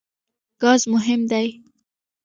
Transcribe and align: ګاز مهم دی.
ګاز 0.61 0.81
مهم 0.93 1.21
دی. 1.31 1.47